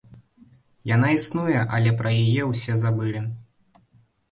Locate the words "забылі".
2.87-3.25